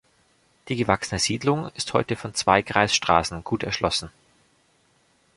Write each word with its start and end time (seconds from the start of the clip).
Die 0.67 0.75
gewachsene 0.75 1.19
Siedlung 1.19 1.67
ist 1.75 1.93
heute 1.93 2.15
von 2.15 2.33
zwei 2.33 2.63
Kreisstraßen 2.63 3.43
gut 3.43 3.61
erschlossen. 3.61 4.09